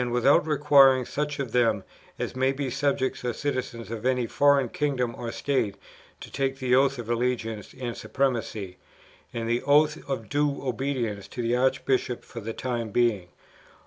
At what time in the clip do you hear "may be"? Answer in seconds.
2.35-2.71